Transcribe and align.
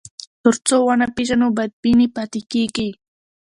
تر 0.43 0.55
څو 0.67 0.77
ونه 0.87 1.07
پېژنو، 1.15 1.47
بدبیني 1.57 2.07
پاتې 2.15 2.41
کېږي. 2.51 2.89